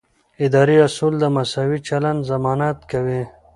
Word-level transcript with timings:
اداري 0.45 0.77
اصول 0.87 1.13
د 1.19 1.23
مساوي 1.35 1.79
چلند 1.87 2.19
ضمانت 2.31 2.77
کوي. 2.91 3.23